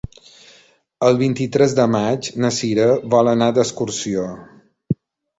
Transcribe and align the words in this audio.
El 1.09 1.17
vint-i-tres 1.17 1.75
de 1.79 1.83
maig 1.95 2.29
na 2.45 2.51
Sira 2.59 2.87
vol 3.15 3.29
anar 3.33 3.51
d'excursió. 3.59 4.25